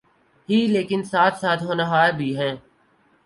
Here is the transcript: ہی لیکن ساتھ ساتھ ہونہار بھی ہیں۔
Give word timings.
ہی 0.49 0.59
لیکن 0.67 1.03
ساتھ 1.03 1.39
ساتھ 1.39 1.63
ہونہار 1.63 2.11
بھی 2.11 2.29
ہیں۔ 2.37 2.55